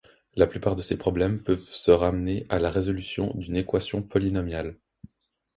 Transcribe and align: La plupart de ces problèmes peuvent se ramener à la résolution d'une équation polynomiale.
La 0.33 0.47
plupart 0.47 0.75
de 0.75 0.81
ces 0.81 0.97
problèmes 0.97 1.37
peuvent 1.43 1.69
se 1.69 1.91
ramener 1.91 2.47
à 2.49 2.57
la 2.57 2.71
résolution 2.71 3.31
d'une 3.35 3.55
équation 3.55 4.01
polynomiale. 4.01 4.79